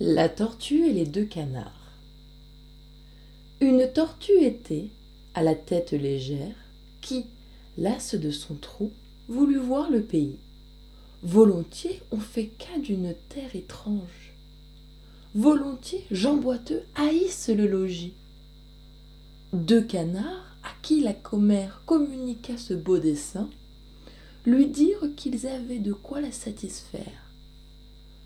[0.00, 1.90] La tortue et les deux canards.
[3.60, 4.90] Une tortue était,
[5.34, 6.54] à la tête légère,
[7.00, 7.26] qui,
[7.76, 8.92] lasse de son trou,
[9.26, 10.38] voulut voir le pays.
[11.24, 14.36] Volontiers on fait cas d'une terre étrange.
[15.34, 18.14] Volontiers Jean Boiteux haïssent le logis.
[19.52, 23.50] Deux canards, à qui la commère communiqua ce beau dessein,
[24.46, 27.27] lui dirent qu'ils avaient de quoi la satisfaire.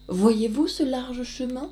[0.08, 1.70] Voyez-vous ce large chemin?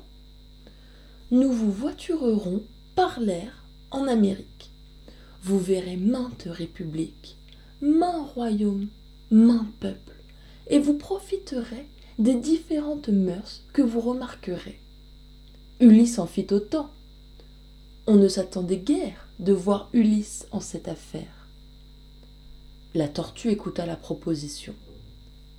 [1.31, 2.63] Nous vous voiturerons
[2.95, 4.71] par l'air en Amérique.
[5.43, 7.37] Vous verrez maintes républiques,
[7.81, 8.87] maints royaumes,
[9.31, 10.15] maints peuples,
[10.67, 11.89] et vous profiterez
[12.19, 14.79] des différentes mœurs que vous remarquerez.
[15.81, 16.89] Ulysse en fit autant.
[18.07, 21.47] On ne s'attendait guère de voir Ulysse en cette affaire.
[22.93, 24.73] La tortue écouta la proposition.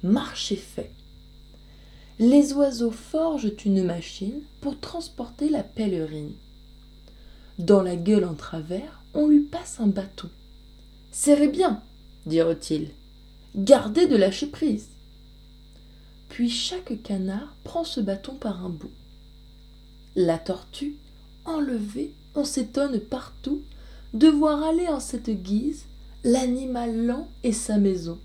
[0.03, 0.93] Marche est fait
[2.19, 6.35] les oiseaux forgent une machine pour transporter la pèlerine.
[7.59, 10.31] Dans la gueule en travers, on lui passe un bâton.
[11.11, 11.83] Serrez bien,
[12.27, 12.91] dirent-ils.
[13.55, 14.89] Gardez de lâcher prise.
[16.29, 18.91] Puis chaque canard prend ce bâton par un bout.
[20.17, 20.97] La tortue,
[21.45, 23.63] enlevée, on s'étonne partout
[24.15, 25.87] de voir aller en cette guise
[26.25, 28.19] l'animal lent et sa maison.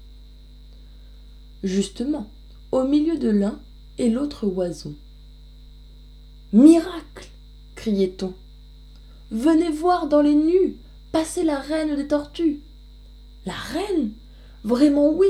[1.64, 2.30] Justement,
[2.72, 3.60] au milieu de l'un,
[3.98, 4.94] et l'autre oiseau.
[6.54, 7.30] Miracle
[7.76, 8.34] criait-on.
[9.32, 10.78] Venez voir dans les nues
[11.12, 12.62] passer la reine des tortues.
[13.46, 14.12] La reine?
[14.64, 15.28] Vraiment oui,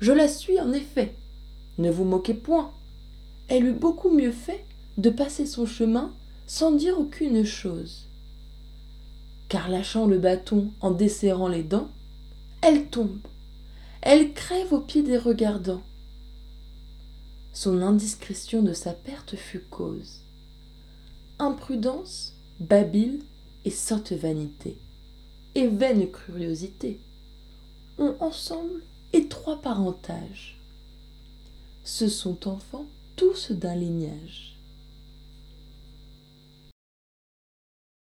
[0.00, 1.14] je la suis en effet.
[1.78, 2.72] Ne vous moquez point.
[3.48, 4.64] Elle eût beaucoup mieux fait
[4.96, 6.12] de passer son chemin
[6.46, 8.08] sans dire aucune chose.
[9.48, 11.88] Car lâchant le bâton en desserrant les dents,
[12.62, 13.18] elle tombe.
[14.02, 15.82] Elle crève aux pieds des regardants
[17.64, 20.20] son indiscrétion de sa perte fut cause.
[21.38, 23.22] Imprudence, babile
[23.64, 24.76] et sotte vanité,
[25.54, 27.00] et vaine curiosité,
[27.96, 28.82] ont ensemble
[29.14, 30.58] étroit parentage.
[31.84, 32.84] Ce sont enfants
[33.16, 34.53] tous d'un lignage.